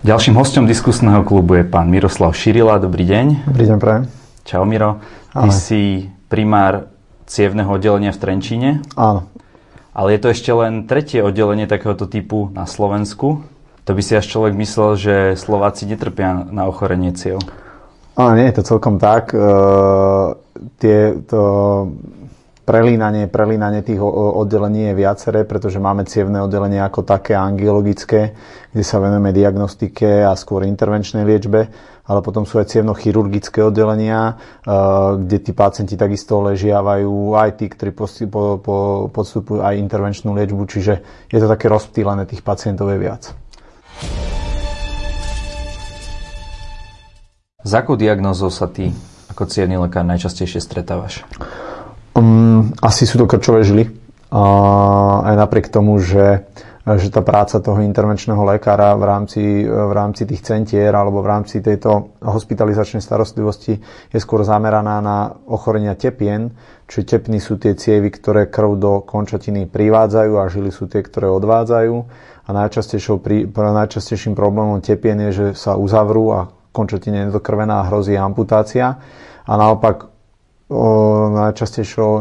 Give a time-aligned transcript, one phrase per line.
[0.00, 2.80] Ďalším hostom diskusného klubu je pán Miroslav Širila.
[2.80, 3.44] Dobrý deň.
[3.52, 4.08] Dobrý deň, prajem.
[4.48, 4.96] Čau Miro.
[5.36, 5.52] Ty Ale.
[5.52, 6.88] si primár
[7.28, 8.70] cievneho oddelenia v Trenčíne.
[8.96, 9.28] Áno.
[9.92, 13.44] Ale je to ešte len tretie oddelenie takéhoto typu na Slovensku.
[13.84, 17.36] To by si až človek myslel, že Slováci netrpia na ochorenie ciev.
[18.16, 19.36] Ale nie je to celkom tak.
[19.36, 19.52] E,
[20.80, 21.40] tie, to,
[22.70, 28.30] prelínanie, prelínanie tých oddelení je viaceré, pretože máme cievne oddelenie ako také angiologické,
[28.70, 31.66] kde sa venujeme diagnostike a skôr intervenčnej liečbe,
[32.06, 34.70] ale potom sú aj cievno-chirurgické oddelenia, eh,
[35.18, 37.90] kde tí pacienti takisto ležiavajú, aj tí, ktorí
[39.10, 43.34] podstupujú aj intervenčnú liečbu, čiže je to také rozptýlené, tých pacientov je viac.
[47.60, 48.94] S akou diagnózou sa ty
[49.28, 51.26] ako cievný lekár najčastejšie stretávaš?
[52.14, 53.84] Um, asi sú to krčové žily.
[54.30, 54.42] A
[55.26, 56.46] aj napriek tomu, že,
[56.86, 61.58] že tá práca toho intervenčného lekára v rámci, v rámci tých centier alebo v rámci
[61.58, 63.82] tejto hospitalizačnej starostlivosti
[64.14, 66.54] je skôr zameraná na ochorenia tepien,
[66.86, 71.26] čiže tepny sú tie cievy, ktoré krv do končatiny privádzajú a žily sú tie, ktoré
[71.26, 71.94] odvádzajú.
[72.46, 78.98] A najčastejším problémom tepien je, že sa uzavrú a končatina je dokrvená a hrozí amputácia.
[79.42, 80.09] A naopak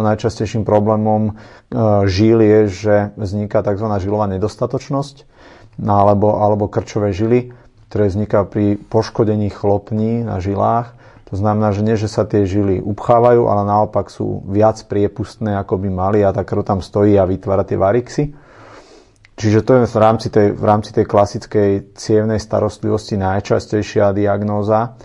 [0.02, 1.34] najčastejším problémom e,
[2.10, 3.86] žil je, že vzniká tzv.
[4.02, 5.30] žilová nedostatočnosť
[5.80, 7.54] alebo, alebo krčové žily,
[7.88, 10.92] ktoré vzniká pri poškodení chlopní na žilách.
[11.30, 15.78] To znamená, že nie, že sa tie žily upchávajú, ale naopak sú viac priepustné, ako
[15.78, 18.34] by mali a tá krv tam stojí a vytvára tie varixy.
[19.40, 25.00] Čiže to je v rámci tej, v rámci tej klasickej cievnej starostlivosti najčastejšia diagnóza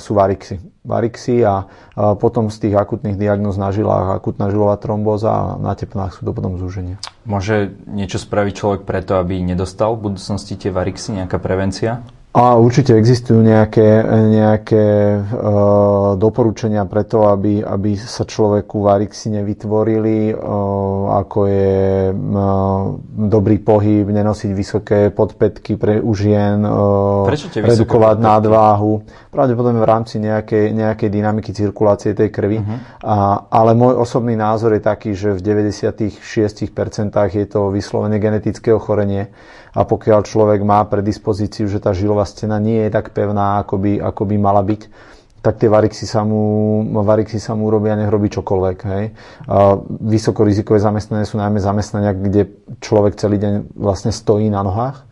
[0.00, 1.66] sú varixy varixy a
[1.98, 6.30] potom z tých akutných diagnóz na žilách akutná žilová trombóza a na tepnách sú to
[6.30, 7.02] potom zúženia.
[7.26, 12.06] Môže niečo spraviť človek preto, aby nedostal v budúcnosti tie varixy, nejaká prevencia?
[12.36, 15.20] A určite existujú nejaké, nejaké e,
[16.20, 20.34] doporučenia pre to, aby, aby sa človeku varixy nevytvorili, e,
[21.16, 21.72] ako je
[22.04, 22.14] e,
[23.32, 26.68] dobrý pohyb, nenosiť vysoké podpätky pre u žien, e,
[27.56, 29.00] redukovať nadváhu.
[29.32, 32.60] Pravdepodobne v rámci nejakej, nejakej dynamiky cirkulácie tej krvi.
[32.60, 32.76] Uh-huh.
[33.00, 36.20] A, ale môj osobný názor je taký, že v 96%
[37.32, 39.32] je to vyslovene genetické ochorenie
[39.76, 43.92] a pokiaľ človek má predispozíciu, že tá žilová stena nie je tak pevná, ako by,
[44.00, 44.82] ako by mala byť,
[45.44, 48.78] tak tie varixy sa mu, varixy sa mu urobia, nech robí čokoľvek.
[48.88, 49.04] Hej.
[49.46, 52.50] A vysokorizikové zamestnania sú najmä zamestnania, kde
[52.82, 55.06] človek celý deň vlastne stojí na nohách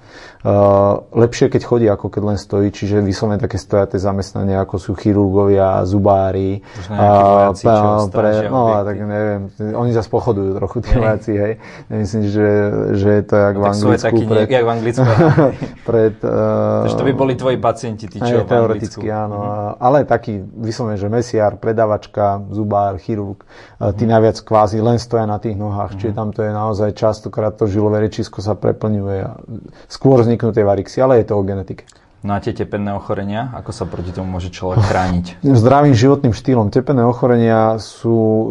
[1.17, 5.81] lepšie, keď chodí, ako keď len stojí, čiže vyslovene také stojaté zamestnanie, ako sú chirurgovia,
[5.89, 6.61] zubári.
[6.93, 11.53] A, vojaci, uh, pre, no, a tak neviem, oni zase pochodujú trochu, tí vojaci, hej.
[11.89, 12.49] Myslím, že,
[12.93, 14.05] že je to jak no, v Anglicku.
[14.05, 15.09] Taký pred, jak v Anglicku.
[15.89, 19.41] pred, uh, to by boli tvoji pacienti, tí čo aj, teoreticky, áno.
[19.41, 19.81] Mm-hmm.
[19.81, 23.97] Ale taký vyslovene, že mesiar, predavačka, zubár, chirurg, mm-hmm.
[23.97, 26.05] tí najviac kvázi len stoja na tých nohách, mm-hmm.
[26.05, 29.25] čiže tam to je naozaj častokrát to žilové rečisko sa preplňuje.
[29.89, 31.89] Skôr vzniknú tie varixy, ale je to o genetike.
[32.25, 35.45] No a tie tepenné ochorenia, ako sa proti tomu môže človek chrániť?
[35.61, 36.73] Zdravým životným štýlom.
[36.73, 38.49] Tepenné ochorenia sú uh,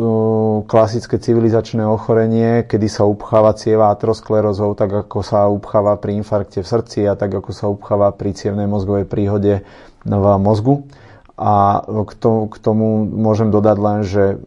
[0.69, 6.69] klasické civilizačné ochorenie, kedy sa upcháva cieva aterosklerózou, tak ako sa upcháva pri infarkte v
[6.69, 9.66] srdci a tak ako sa upcháva pri cievnej mozgovej príhode
[10.06, 10.85] v mozgu.
[11.34, 14.38] A k tomu, k tomu môžem dodať len, že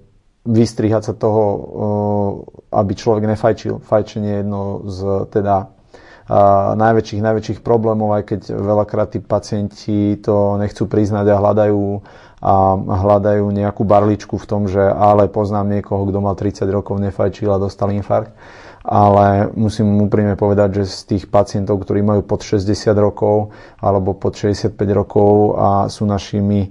[0.46, 2.32] vystrihať sa toho, uh,
[2.78, 3.82] aby človek nefajčil.
[3.82, 4.98] Fajčenie je jedno z
[5.34, 5.74] teda
[6.74, 11.82] najväčších, najväčších problémov, aj keď veľakrát tí pacienti to nechcú priznať a hľadajú
[12.36, 17.48] a hľadajú nejakú barličku v tom, že ale poznám niekoho, kto mal 30 rokov, nefajčil
[17.48, 18.36] a dostal infarkt.
[18.86, 23.50] Ale musím úprimne povedať, že z tých pacientov, ktorí majú pod 60 rokov
[23.82, 26.70] alebo pod 65 rokov a sú našimi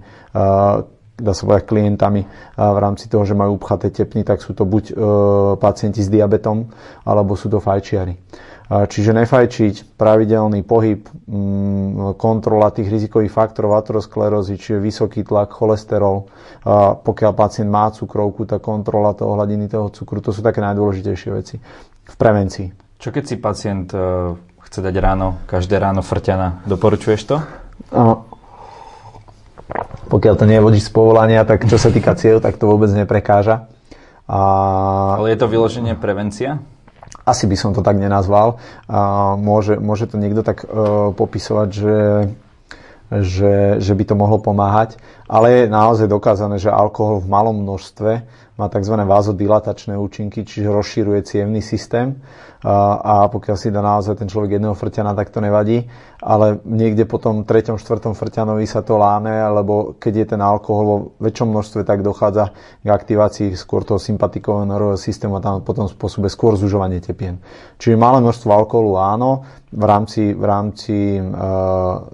[1.16, 2.22] dá sa povedať, klientami
[2.59, 4.93] v rámci toho, že majú upchaté tepny, tak sú to buď e,
[5.55, 6.67] pacienti s diabetom,
[7.07, 8.19] alebo sú to fajčiari.
[8.66, 16.26] Čiže nefajčiť, pravidelný pohyb, mm, kontrola tých rizikových faktorov aterosklerózy, čiže vysoký tlak, cholesterol.
[17.06, 21.62] Pokiaľ pacient má cukrovku, tak kontrola toho hladiny toho cukru, to sú také najdôležitejšie veci
[22.06, 22.97] v prevencii.
[22.97, 24.34] Čo keď si pacient e,
[24.66, 27.38] chce dať ráno, každé ráno frťana, doporučuješ to?
[30.09, 32.90] Pokiaľ to nie je vodič z povolania, tak čo sa týka cieľ, tak to vôbec
[32.90, 33.70] neprekáža.
[34.26, 34.41] A...
[35.22, 36.66] Ale je to vyloženie prevencia?
[37.25, 38.61] Asi by som to tak nenazval.
[38.85, 41.97] A môže, môže to niekto tak uh, popisovať, že,
[43.11, 48.11] že, že by to mohlo pomáhať, ale je naozaj dokázané, že alkohol v malom množstve
[48.55, 48.96] má tzv.
[48.96, 52.23] vázodilatačné účinky, čiže rozšíruje cievný systém
[52.66, 55.85] a pokiaľ si dá naozaj ten človek jedného frťana, tak to nevadí,
[56.17, 60.85] ale niekde po tom treťom, štvrtom frťanovi sa to láme, lebo keď je ten alkohol
[60.87, 65.85] vo väčšom množstve, tak dochádza k aktivácii skôr toho sympatikového nervového systému a tam potom
[65.85, 67.37] spôsobuje skôr zužovanie tepien.
[67.78, 71.22] Čiže malé množstvo alkoholu áno, v rámci, v rámci e,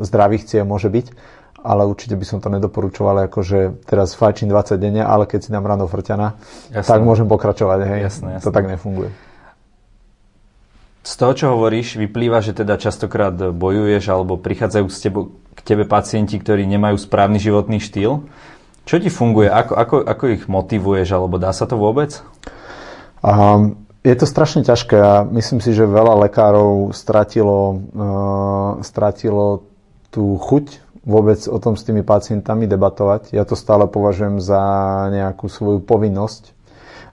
[0.03, 5.05] zdravých cieľ môže byť, ale určite by som to nedoporučoval, akože teraz fajčím 20 denne,
[5.05, 6.37] ale keď si dám ráno frťana,
[6.73, 6.89] jasné.
[6.89, 7.79] tak môžem pokračovať.
[7.85, 7.99] Hej.
[8.09, 8.45] Jasné, jasné.
[8.45, 9.13] To tak nefunguje.
[11.01, 15.21] Z toho, čo hovoríš, vyplýva, že teda častokrát bojuješ alebo prichádzajú k tebe,
[15.57, 18.29] k tebe pacienti, ktorí nemajú správny životný štýl.
[18.85, 19.49] Čo ti funguje?
[19.49, 21.09] Ako, ako, ako ich motivuješ?
[21.13, 22.21] Alebo dá sa to vôbec?
[23.25, 29.65] Um, je to strašne ťažké a myslím si, že veľa lekárov stratilo, uh, stratilo
[30.13, 33.33] tú chuť vôbec o tom s tými pacientami debatovať.
[33.33, 34.61] Ja to stále považujem za
[35.09, 36.43] nejakú svoju povinnosť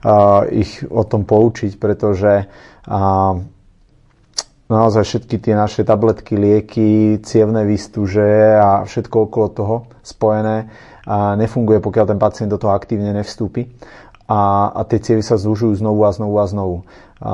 [0.05, 3.33] uh, ich o tom poučiť, pretože uh,
[4.69, 9.75] naozaj všetky tie naše tabletky, lieky, cievne výstuže a všetko okolo toho
[10.05, 10.69] spojené
[11.09, 13.73] a nefunguje, pokiaľ ten pacient do toho aktívne nevstúpi
[14.29, 16.77] a, a tie cievy sa zúžujú znovu a znovu a znovu.
[17.17, 17.33] A,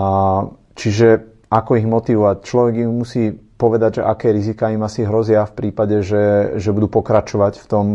[0.80, 2.38] čiže ako ich motivovať?
[2.48, 6.92] Človek im musí povedať, že aké rizika im asi hrozia v prípade, že, že budú
[6.92, 7.88] pokračovať v tom,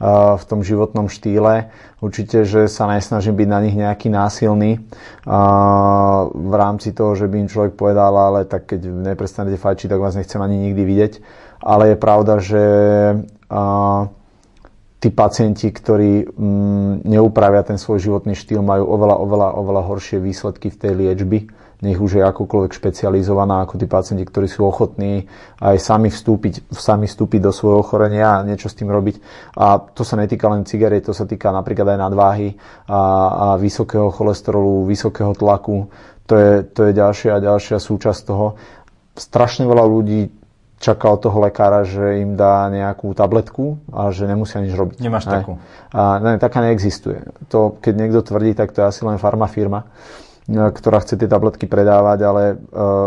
[0.00, 1.72] uh, v tom životnom štýle.
[2.04, 7.36] Určite, že sa nesnažím byť na nich nejaký násilný uh, v rámci toho, že by
[7.40, 11.12] im človek povedal, ale tak keď neprestanete fajčiť, tak vás nechcem ani nikdy vidieť.
[11.64, 12.62] Ale je pravda, že
[13.48, 14.12] uh,
[15.00, 20.68] tí pacienti, ktorí mm, neupravia ten svoj životný štýl, majú oveľa, oveľa, oveľa horšie výsledky
[20.68, 21.38] v tej liečby
[21.78, 25.30] nech už je akokoľvek špecializovaná, ako tí pacienti, ktorí sú ochotní
[25.62, 29.22] aj sami vstúpiť, sami vstúpiť do svojho ochorenia a niečo s tým robiť.
[29.54, 32.48] A to sa netýka len cigariet, to sa týka napríklad aj nadváhy
[32.90, 35.86] a, a vysokého cholesterolu, vysokého tlaku.
[36.26, 38.58] To je, to je ďalšia a ďalšia súčasť toho.
[39.14, 40.34] Strašne veľa ľudí
[40.82, 44.98] čaká od toho lekára, že im dá nejakú tabletku a že nemusia nič robiť.
[44.98, 45.32] Nemáš ne?
[45.34, 45.52] takú?
[45.94, 47.22] A, ne, taká neexistuje.
[47.54, 49.86] To, keď niekto tvrdí, tak to je asi len farmafirma.
[49.86, 52.54] firma ktorá chce tie tabletky predávať, ale e,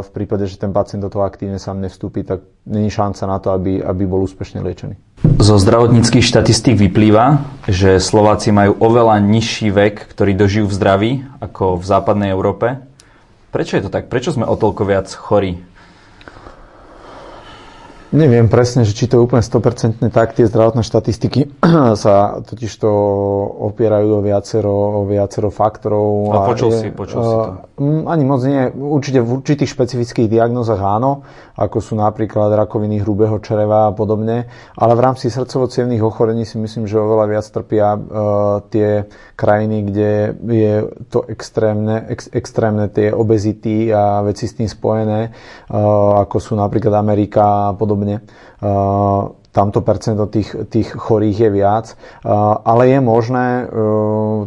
[0.06, 3.50] v prípade, že ten pacient do toho aktívne sám nevstúpi, tak není šanca na to,
[3.50, 4.94] aby, aby bol úspešne liečený.
[5.42, 11.12] Zo zdravotníckých štatistík vyplýva, že Slováci majú oveľa nižší vek, ktorý dožijú v zdraví,
[11.42, 12.78] ako v západnej Európe.
[13.50, 14.06] Prečo je to tak?
[14.06, 15.58] Prečo sme o toľko viac chorí?
[18.12, 20.36] Neviem presne, že či to je úplne 100% tak.
[20.36, 21.48] Tie zdravotné štatistiky
[22.04, 22.92] sa totiž to
[23.72, 26.28] opierajú o viacero, o viacero faktorov.
[26.28, 27.52] A, a počul je, si, počul uh, si to.
[28.12, 28.68] Ani moc nie.
[28.68, 31.24] Určite v určitých špecifických diagnózach áno,
[31.56, 34.52] ako sú napríklad rakoviny hrubého čreva a podobne.
[34.76, 35.72] Ale v rámci srdcovo
[36.04, 38.02] ochorení si myslím, že oveľa viac trpia uh,
[38.68, 39.08] tie
[39.40, 40.10] krajiny, kde
[40.52, 40.74] je
[41.08, 45.32] to extrémne, ex, extrémne tie obezity a veci s tým spojené,
[45.72, 48.26] uh, ako sú napríklad Amerika a podobne podobne.
[49.52, 51.86] Tamto percento tých, tých chorých je viac.
[52.64, 53.68] Ale je možné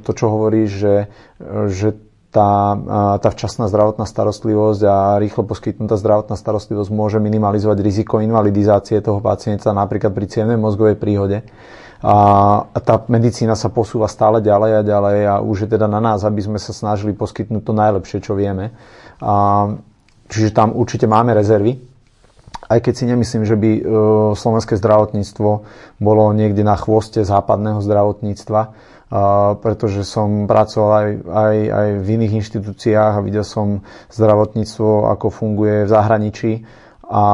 [0.00, 0.96] to, čo hovoríš, že,
[1.68, 1.88] že
[2.32, 2.74] tá,
[3.20, 9.70] tá včasná zdravotná starostlivosť a rýchlo poskytnutá zdravotná starostlivosť môže minimalizovať riziko invalidizácie toho pacienta
[9.70, 11.46] napríklad pri cievnej mozgovej príhode.
[12.04, 16.20] A tá medicína sa posúva stále ďalej a ďalej a už je teda na nás,
[16.20, 18.76] aby sme sa snažili poskytnúť to najlepšie, čo vieme.
[19.24, 19.72] A,
[20.28, 21.93] čiže tam určite máme rezervy,
[22.68, 23.82] aj keď si nemyslím, že by e,
[24.34, 25.50] slovenské zdravotníctvo
[26.00, 28.68] bolo niekde na chvoste západného zdravotníctva, e,
[29.60, 35.84] pretože som pracoval aj, aj, aj v iných inštitúciách a videl som zdravotníctvo, ako funguje
[35.84, 36.52] v zahraničí
[37.04, 37.24] a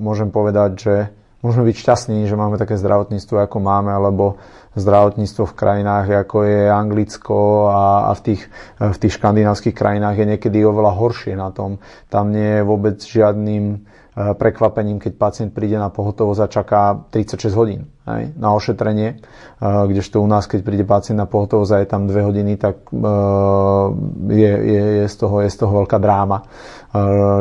[0.00, 0.94] môžem povedať, že
[1.44, 4.40] môžeme byť šťastní, že máme také zdravotníctvo, ako máme, lebo
[4.78, 7.38] zdravotníctvo v krajinách, ako je Anglicko
[7.74, 8.42] a, a v, tých,
[8.78, 11.82] v tých škandinávskych krajinách je niekedy oveľa horšie na tom.
[12.06, 13.82] Tam nie je vôbec žiadnym
[14.20, 16.82] prekvapením, keď pacient príde na pohotovosť a čaká
[17.14, 19.22] 36 hodín hej, na ošetrenie, eh,
[19.62, 23.06] kdežto u nás, keď príde pacient na pohotovosť a je tam 2 hodiny, tak eh,
[24.34, 26.44] je, je, je, z, toho, je z toho veľká dráma,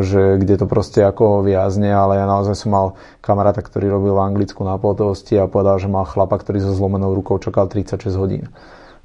[0.05, 2.85] že kde to proste ako viazne, ale ja naozaj som mal
[3.17, 7.17] kamaráta, ktorý robil v Anglicku na pohotovosti a povedal, že mal chlapa, ktorý so zlomenou
[7.17, 8.53] rukou čakal 36 hodín,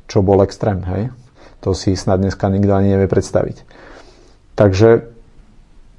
[0.04, 1.08] čo bol extrém, hej.
[1.64, 3.64] To si snad dneska nikto ani nevie predstaviť.
[4.52, 5.13] Takže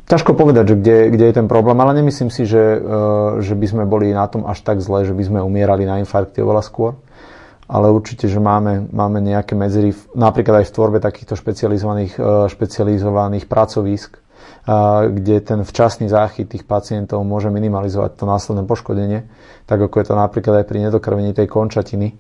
[0.06, 2.80] Ťažko povedať, že kde, kde je ten problém, ale nemyslím si, že, e,
[3.42, 6.46] že by sme boli na tom až tak zle, že by sme umierali na infarkty
[6.46, 6.94] oveľa skôr.
[7.66, 13.50] Ale určite, že máme, máme nejaké medzery, napríklad aj v tvorbe takýchto špecializovaných, e, špecializovaných
[13.50, 14.20] pracovísk, e,
[15.10, 19.26] kde ten včasný záchyt tých pacientov môže minimalizovať to následné poškodenie,
[19.66, 22.14] tak ako je to napríklad aj pri nedokrvení tej končatiny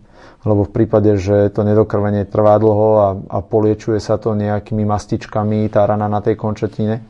[0.45, 5.65] lebo v prípade, že to nedokrvenie trvá dlho a, a poliečuje sa to nejakými mastičkami,
[5.73, 7.01] tá rana na tej končetine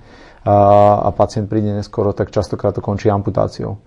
[0.45, 0.57] a,
[1.01, 3.81] a pacient príde neskoro, tak častokrát to končí amputáciou.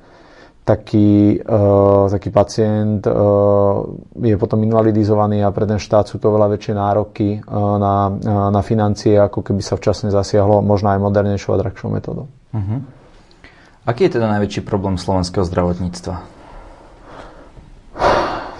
[0.66, 3.88] Taký, uh, taký pacient uh,
[4.20, 8.52] je potom invalidizovaný a pre ten štát sú to veľa väčšie nároky uh, na, uh,
[8.52, 12.28] na financie, ako keby sa včasne zasiahlo možno aj modernejšou a drahšou metodou.
[12.52, 12.84] Uh-huh.
[13.88, 16.20] Aký je teda najväčší problém slovenského zdravotníctva?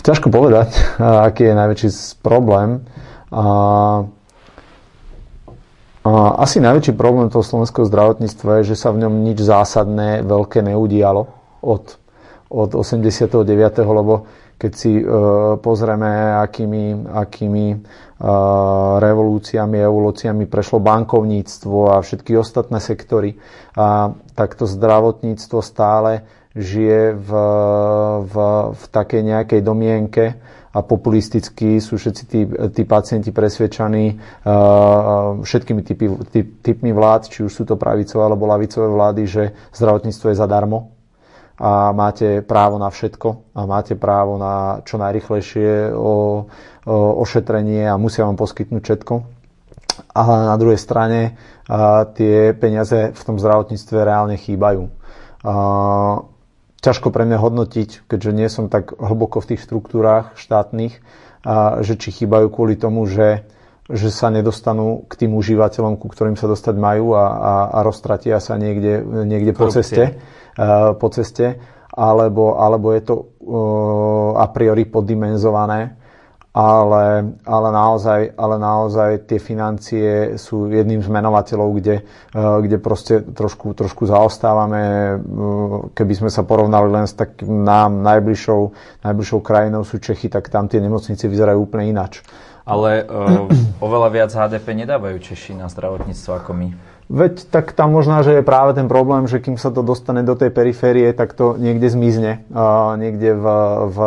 [0.00, 0.73] Ťažko povedať,
[1.28, 1.88] aký je najväčší
[2.25, 2.88] problém.
[3.28, 3.45] A
[6.38, 11.26] asi najväčší problém toho slovenského zdravotníctva je, že sa v ňom nič zásadné, veľké neudialo
[11.64, 11.84] od,
[12.48, 13.42] od 89.
[13.82, 15.04] lebo keď si e,
[15.62, 17.76] pozrieme, akými, akými e,
[18.98, 23.38] revolúciami, evolúciami prešlo bankovníctvo a všetky ostatné sektory,
[23.78, 26.26] a takto zdravotníctvo stále
[26.58, 27.30] žije v,
[28.26, 28.34] v,
[28.74, 30.24] v takej nejakej domienke
[30.68, 32.40] a populisticky sú všetci tí,
[32.76, 38.44] tí pacienti presvedčaní uh, všetkými typy, typ, typmi vlád, či už sú to pravicové alebo
[38.44, 40.98] lavicové vlády, že zdravotníctvo je zadarmo
[41.58, 46.14] a máte právo na všetko a máte právo na čo najrychlejšie o, o,
[47.18, 49.14] ošetrenie a musia vám poskytnúť všetko.
[50.14, 51.34] Ale na druhej strane
[51.66, 54.87] a, tie peniaze v tom zdravotníctve reálne chýbajú.
[54.87, 54.92] A,
[56.78, 60.99] ťažko pre mňa hodnotiť, keďže nie som tak hlboko v tých štruktúrách štátnych,
[61.47, 63.47] a že či chýbajú kvôli tomu, že,
[63.87, 68.42] že sa nedostanú k tým užívateľom, ku ktorým sa dostať majú a, a, a roztratia
[68.42, 70.18] sa niekde, niekde po ceste,
[70.99, 71.62] po ceste
[71.99, 73.14] alebo, alebo je to
[74.38, 75.99] a priori poddimenzované
[76.58, 83.22] ale, ale, naozaj, ale naozaj tie financie sú jedným z menovateľov, kde, eh, kde proste
[83.22, 84.82] trošku, trošku zaostávame.
[84.82, 85.18] Eh,
[85.94, 88.74] keby sme sa porovnali len s takým nám najbližšou,
[89.06, 92.26] najbližšou krajinou sú Čechy, tak tam tie nemocnice vyzerajú úplne inač.
[92.68, 93.48] Ale uh,
[93.80, 96.68] oveľa viac HDP nedávajú Češi na zdravotníctvo ako my.
[97.08, 100.36] Veď tak tam možná, že je práve ten problém, že kým sa to dostane do
[100.36, 102.44] tej periférie, tak to niekde zmizne.
[102.52, 103.44] Uh, niekde v,
[103.88, 103.98] v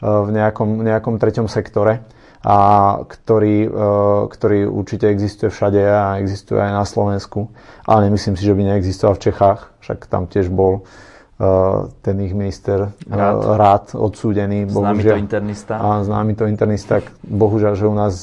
[0.00, 2.00] v nejakom, nejakom treťom sektore,
[2.40, 2.56] a
[3.04, 3.70] ktorý, e,
[4.32, 7.52] ktorý určite existuje všade a existuje aj na Slovensku.
[7.84, 10.82] Ale nemyslím si, že by neexistoval v Čechách, však tam tiež bol e,
[12.00, 14.72] ten ich minister e, rád, rád odsúdený.
[14.72, 15.74] Známy to internista.
[15.76, 17.04] A známy to internista.
[17.28, 18.14] Bohužiaľ, že u nás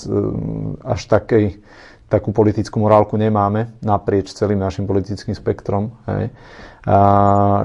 [0.81, 1.62] až takej,
[2.07, 5.91] takú politickú morálku nemáme naprieč celým našim politickým spektrom.
[6.07, 6.31] Hej
[6.87, 6.99] a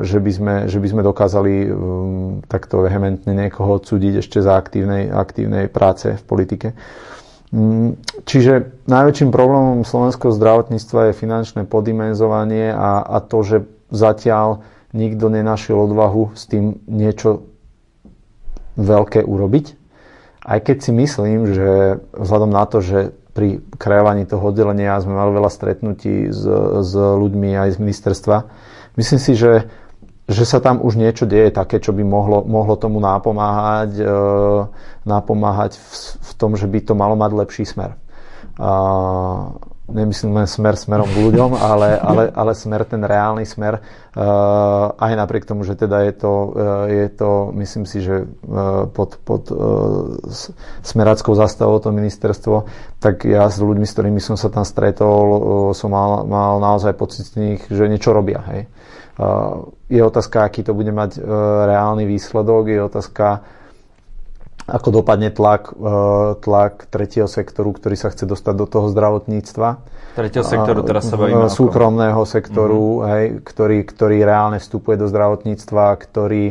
[0.03, 5.15] že by sme, že by sme dokázali um, takto vehementne niekoho odsúdiť ešte za aktívnej,
[5.15, 6.75] aktívnej práce v politike.
[7.55, 13.57] Um, čiže najväčším problémom slovenského zdravotníctva je finančné podimenzovanie a, a to, že
[13.95, 17.47] zatiaľ nikto nenašiel odvahu s tým niečo
[18.75, 19.79] veľké urobiť.
[20.43, 25.33] Aj keď si myslím, že vzhľadom na to, že pri kreovaní toho oddelenia sme mali
[25.33, 26.45] veľa stretnutí s,
[26.85, 28.37] s ľuďmi aj z ministerstva,
[29.01, 29.73] myslím si, že,
[30.29, 34.07] že sa tam už niečo deje také, čo by mohlo, mohlo tomu napomáhať, e,
[35.09, 37.97] napomáhať v, v tom, že by to malo mať lepší smer.
[38.61, 38.73] A,
[39.91, 45.13] nemyslím len smer smerom k ľuďom, ale, ale, ale smer, ten reálny smer, uh, aj
[45.19, 49.51] napriek tomu, že teda je to, uh, je to myslím si, že uh, pod, pod
[50.87, 52.71] smerackou zastavou to ministerstvo,
[53.03, 57.27] tak ja s ľuďmi, s ktorými som sa tam stretol, som mal, mal naozaj pocit
[57.27, 58.39] z nich, že niečo robia.
[58.55, 58.71] Hej.
[59.93, 61.21] Je otázka, aký to bude mať
[61.67, 63.27] reálny výsledok, je otázka,
[64.67, 69.69] ako dopadne tlak, e, tlak tretieho sektoru, ktorý sa chce dostať do toho zdravotníctva.
[70.15, 73.09] Tretieho sektoru, teraz sa bavíme Súkromného sektoru, mm-hmm.
[73.11, 76.45] hej, ktorý, ktorý reálne vstupuje do zdravotníctva, ktorý,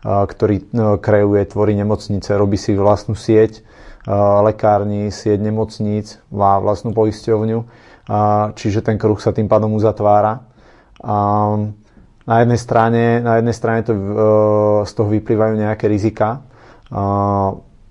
[0.00, 0.56] e, ktorý
[0.98, 3.66] kreuje, tvorí nemocnice, robí si vlastnú sieť
[4.08, 7.58] lekární, sieť nemocníc, má vlastnú poisťovňu,
[8.56, 10.48] čiže ten kruh sa tým pádom uzatvára.
[12.28, 14.00] Na jednej strane, na jednej strane to, e,
[14.84, 16.44] z toho vyplývajú nejaké rizika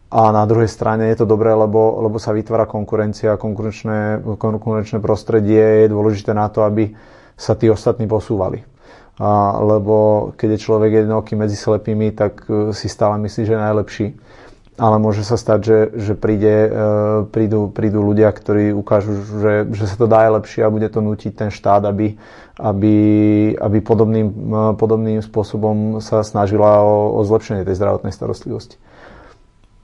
[0.07, 5.85] a na druhej strane je to dobré, lebo, lebo sa vytvára konkurencia, konkurenčné, konkurenčné prostredie
[5.85, 6.95] je dôležité na to, aby
[7.37, 8.65] sa tí ostatní posúvali.
[9.17, 13.65] A, lebo keď je človek jednoký medzi slepými, tak e, si stále myslí, že je
[13.65, 14.07] najlepší
[14.77, 16.71] ale môže sa stať, že, že príde, e,
[17.33, 21.01] prídu, prídu ľudia, ktorí ukážu, že, že sa to dá aj lepšie a bude to
[21.01, 22.13] nutiť ten štát, aby,
[22.61, 22.95] aby,
[23.57, 28.77] aby podobným, e, podobným spôsobom sa snažila o, o zlepšenie tej zdravotnej starostlivosti.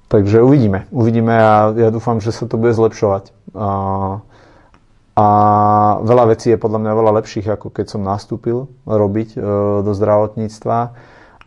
[0.07, 0.85] Takže uvidíme.
[0.93, 3.33] Uvidíme a ja dúfam, že sa to bude zlepšovať.
[3.57, 3.69] A,
[5.17, 5.25] a
[6.05, 9.37] veľa vecí je podľa mňa veľa lepších, ako keď som nastúpil robiť e,
[9.81, 10.77] do zdravotníctva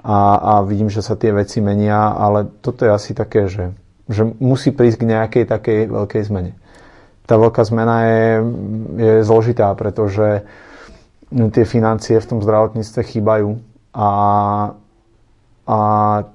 [0.07, 3.75] a, a vidím, že sa tie veci menia, ale toto je asi také, že,
[4.07, 6.53] že musí prísť k nejakej takej veľkej zmene.
[7.27, 8.25] Tá veľká zmena je,
[9.03, 10.47] je zložitá, pretože
[11.31, 13.59] tie financie v tom zdravotníctve chýbajú
[13.91, 14.09] a,
[15.67, 15.79] a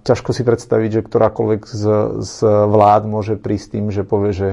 [0.04, 1.84] ťažko si predstaviť, že ktorákoľvek z,
[2.20, 4.50] z vlád môže prísť tým, že povie, že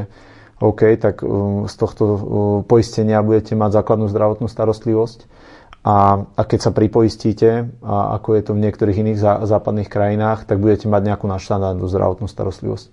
[0.62, 2.18] OK, tak um, z tohto uh,
[2.62, 5.26] poistenia budete mať základnú zdravotnú starostlivosť
[5.86, 10.44] a, a keď sa pripoistíte, a ako je to v niektorých iných zá, západných krajinách,
[10.44, 12.86] tak budete mať nejakú naštandardnú zdravotnú starostlivosť.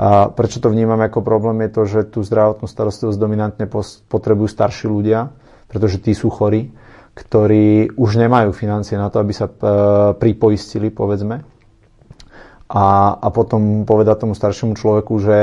[0.00, 3.68] A prečo to vnímam ako problém je to, že tú zdravotnú starostlivosť dominantne
[4.08, 5.28] potrebujú starší ľudia,
[5.68, 6.72] pretože tí sú chorí,
[7.12, 9.52] ktorí už nemajú financie na to, aby sa e,
[10.16, 11.44] pripoistili, povedzme.
[12.72, 12.84] A,
[13.20, 15.38] a potom povedať tomu staršiemu človeku, že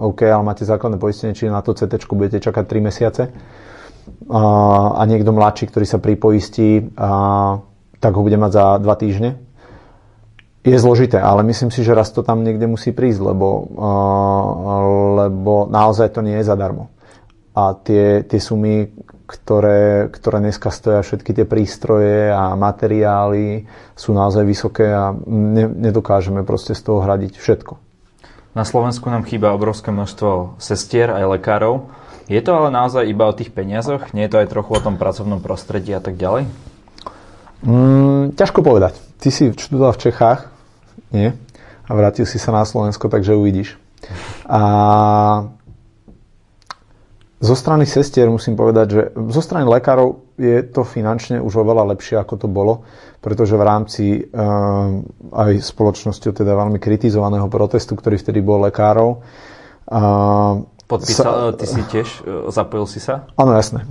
[0.00, 3.22] OK, ale máte základné poistenie, čiže na to CT budete čakať 3 mesiace
[4.32, 7.60] a niekto mladší, ktorý sa pripoistí, a,
[8.00, 9.36] tak ho bude mať za dva týždne.
[10.64, 13.70] Je zložité, ale myslím si, že raz to tam niekde musí prísť, lebo,
[15.14, 16.90] lebo naozaj to nie je zadarmo.
[17.56, 18.92] A tie, tie sumy,
[19.24, 23.64] ktoré, ktoré dneska stoja, všetky tie prístroje a materiály
[23.96, 27.80] sú naozaj vysoké a ne, nedokážeme proste z toho hradiť všetko.
[28.56, 31.88] Na Slovensku nám chýba obrovské množstvo sestier aj lekárov.
[32.28, 34.12] Je to ale naozaj iba o tých peniazoch?
[34.16, 36.48] Nie je to aj trochu o tom pracovnom prostredí a tak ďalej?
[37.64, 38.96] Mm, ťažko povedať.
[39.20, 40.40] Ty si študoval v Čechách,
[41.12, 41.32] nie?
[41.86, 43.78] A vrátil si sa na Slovensko, takže uvidíš.
[44.46, 44.60] A
[47.36, 52.16] zo strany sestier musím povedať, že zo strany lekárov je to finančne už oveľa lepšie,
[52.16, 52.88] ako to bolo,
[53.20, 55.04] pretože v rámci um,
[55.36, 59.20] aj spoločnosťou teda veľmi kritizovaného protestu, ktorý vtedy bol lekárov,
[59.92, 63.26] uh, Podpísal, sa, ty si tiež, e, zapojil si sa?
[63.34, 63.82] Áno, jasné.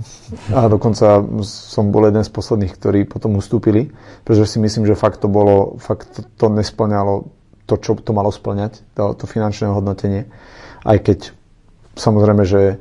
[0.48, 3.92] A dokonca som bol jeden z posledných, ktorí potom ustúpili,
[4.24, 7.28] pretože si myslím, že fakt to bolo, fakt to, to nesplňalo
[7.68, 10.24] to, čo to malo splňať, to, to finančné hodnotenie.
[10.88, 11.36] Aj keď
[11.96, 12.76] samozrejme, že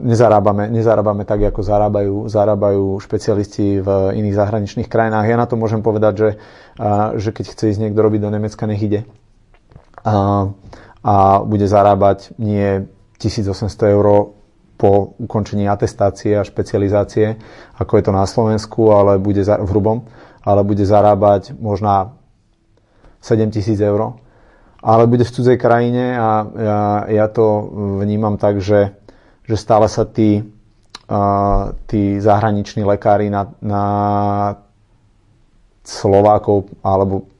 [0.00, 5.28] nezarábame, nezarábame tak, ako zarábajú, zarábajú špecialisti v iných zahraničných krajinách.
[5.28, 6.30] Ja na to môžem povedať, že,
[7.20, 9.04] že keď chce ísť niekto robiť do Nemecka, nech ide.
[10.02, 10.48] A,
[11.04, 12.88] a bude zarábať nie
[13.20, 14.34] 1800 eur
[14.80, 17.38] po ukončení atestácie a špecializácie,
[17.78, 20.10] ako je to na Slovensku, ale bude v hrubom,
[20.42, 22.18] ale bude zarábať možná
[23.22, 24.18] 7000 eur,
[24.82, 27.70] ale bude v cudzej krajine a ja, ja to
[28.02, 28.98] vnímam tak, že,
[29.46, 33.84] že stále sa tí, uh, tí zahraniční lekári na, na
[35.86, 37.30] Slovákov alebo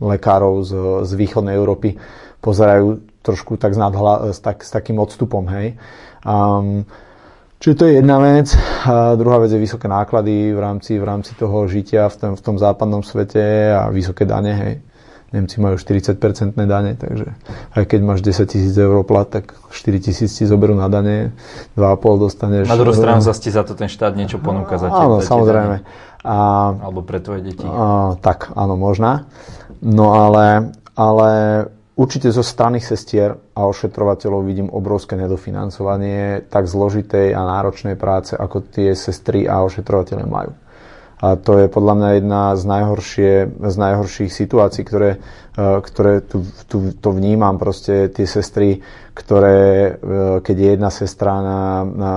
[0.00, 0.72] lekárov z,
[1.06, 1.94] z východnej Európy
[2.42, 5.78] pozerajú trošku tak s, nadhla, s, tak, s takým odstupom, hej.
[6.26, 6.82] Um,
[7.62, 8.50] čiže to je jedna vec.
[8.82, 12.42] A druhá vec je vysoké náklady v rámci, v rámci toho žitia v tom, v
[12.42, 14.74] tom západnom svete a vysoké dane, hej.
[15.32, 16.20] Nemci majú 40%
[16.68, 17.32] dane, takže
[17.72, 21.32] aj keď máš 10 tisíc eur plat, tak 4 tisíc ti zoberú na dane,
[21.76, 22.64] 2,5 dostaneš.
[22.68, 25.88] Na druhú stranu zase za to ten štát niečo ponúka za Áno, samozrejme.
[26.22, 26.36] A,
[26.84, 27.64] Alebo pre tvoje deti.
[27.64, 29.26] A, tak, áno, možná.
[29.80, 31.30] No ale, ale
[31.92, 38.64] Určite zo strany sestier a ošetrovateľov vidím obrovské nedofinancovanie tak zložitej a náročnej práce, ako
[38.64, 40.56] tie sestry a ošetrovateľe majú.
[41.22, 43.32] A to je podľa mňa jedna z, najhoršie,
[43.62, 45.22] z najhorších situácií, ktoré,
[45.54, 47.62] e, ktoré tu, tu, to vnímam.
[47.62, 48.82] Proste tie sestry,
[49.14, 49.90] ktoré, e,
[50.42, 52.14] keď je jedna sestra na, na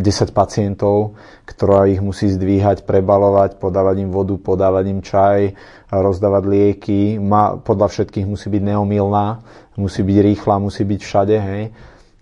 [0.00, 1.12] 10 pacientov,
[1.44, 5.52] ktorá ich musí zdvíhať, prebalovať, podávať im vodu, podávať im čaj,
[5.92, 9.44] rozdávať lieky, má, podľa všetkých musí byť neomilná,
[9.76, 11.62] musí byť rýchla, musí byť všade, hej,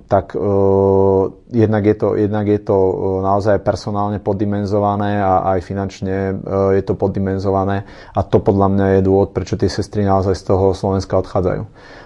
[0.07, 2.93] tak uh, jednak je to, jednak je to uh,
[3.27, 7.83] naozaj personálne poddimenzované a aj finančne uh, je to poddimenzované
[8.15, 11.63] a to podľa mňa je dôvod, prečo tie sestry naozaj z toho Slovenska odchádzajú.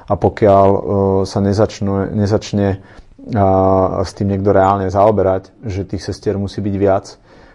[0.09, 0.83] A pokiaľ uh,
[1.29, 7.07] sa nezačnú, nezačne uh, s tým niekto reálne zaoberať, že tých sestier musí byť viac,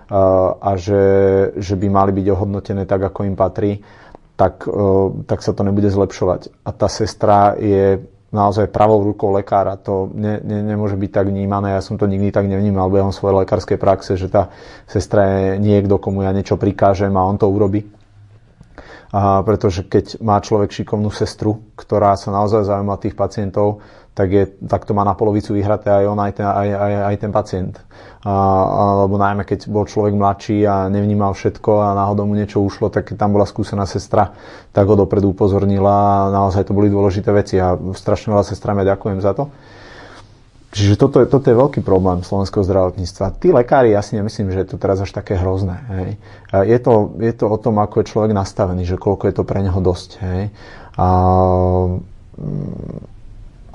[0.06, 1.04] a že,
[1.58, 3.82] že by mali byť ohodnotené tak, ako im patrí,
[4.38, 4.70] tak,
[5.26, 6.54] tak sa to nebude zlepšovať.
[6.62, 9.78] A tá sestra je naozaj pravou rukou lekára.
[9.86, 11.78] To ne, ne, nemôže byť tak vnímané.
[11.78, 14.50] Ja som to nikdy tak nevnímal behom svojej lekárskej praxe, že tá
[14.90, 17.86] sestra je niekto, komu ja niečo prikážem a on to urobí.
[19.16, 23.80] A pretože keď má človek šikovnú sestru, ktorá sa naozaj zaujíma tých pacientov,
[24.16, 27.16] tak, je, tak to má na polovicu vyhraté aj on, aj ten, aj, aj, aj
[27.20, 27.76] ten pacient.
[28.24, 28.34] A,
[29.04, 33.12] alebo najmä keď bol človek mladší a nevnímal všetko a náhodou mu niečo ušlo, tak
[33.12, 34.32] keď tam bola skúsená sestra,
[34.72, 38.96] tak ho dopredu upozornila a naozaj to boli dôležité veci a strašne veľa sestrám ja
[38.96, 39.52] ďakujem za to.
[40.76, 43.40] Čiže toto, toto je veľký problém slovenského zdravotníctva.
[43.40, 45.80] Tí lekári, ja si nemyslím, že je to teraz až také hrozné.
[45.88, 46.10] Hej.
[46.68, 49.64] Je, to, je to o tom, ako je človek nastavený, že koľko je to pre
[49.64, 50.10] neho dosť.
[50.20, 50.52] Hej.
[51.00, 51.08] A,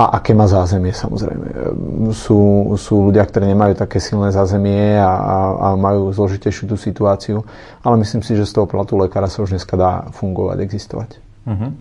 [0.00, 1.76] a aké má zázemie samozrejme.
[2.16, 7.44] Sú, sú ľudia, ktorí nemajú také silné zázemie a, a, a majú zložitejšiu tú situáciu,
[7.84, 11.20] ale myslím si, že z toho platu lekára sa už dneska dá fungovať, existovať.
[11.44, 11.76] Uh-huh.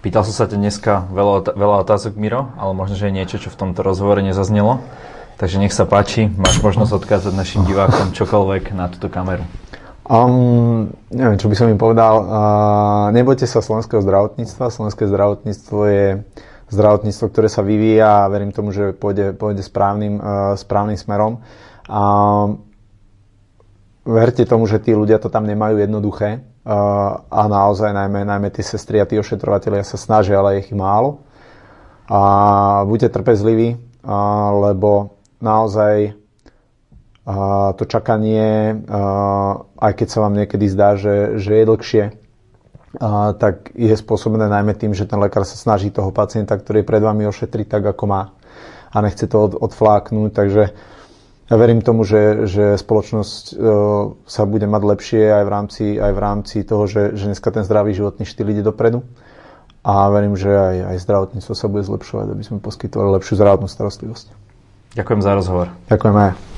[0.00, 3.52] Pýtal som sa te dneska veľa, veľa otázok, Miro, ale možno, že je niečo, čo
[3.52, 4.80] v tomto rozhovore nezaznelo.
[5.36, 9.44] Takže nech sa páči, máš možnosť odkázať našim divákom čokoľvek na túto kameru.
[10.08, 12.14] Um, neviem, čo by som im povedal.
[12.16, 12.26] Uh,
[13.12, 14.72] nebojte sa slovenského zdravotníctva.
[14.72, 16.06] Slovenské zdravotníctvo je
[16.72, 21.44] zdravotníctvo, ktoré sa vyvíja a verím tomu, že pôjde, pôjde správnym, uh, správnym smerom.
[21.86, 22.56] Uh,
[24.02, 29.02] verte tomu, že tí ľudia to tam nemajú jednoduché a naozaj najmä, najmä tie sestry
[29.02, 31.22] a tí ošetrovateľia sa snažia, ale ich málo.
[32.06, 33.82] A buďte trpezliví,
[34.62, 36.14] lebo naozaj
[37.78, 38.78] to čakanie,
[39.78, 42.04] aj keď sa vám niekedy zdá, že, že je dlhšie,
[43.40, 47.00] tak je spôsobené najmä tým, že ten lekár sa snaží toho pacienta, ktorý je pred
[47.00, 48.22] vami ošetriť tak, ako má
[48.92, 50.62] a nechce to od, odfláknuť, takže
[51.50, 56.12] ja verím tomu, že, že spoločnosť uh, sa bude mať lepšie aj v rámci, aj
[56.12, 59.04] v rámci toho, že, že dneska ten zdravý životný štýl ide dopredu.
[59.82, 64.26] A verím, že aj, aj zdravotníctvo sa bude zlepšovať, aby sme poskytovali lepšiu zdravotnú starostlivosť.
[64.94, 65.66] Ďakujem za rozhovor.
[65.90, 66.51] Ďakujem aj.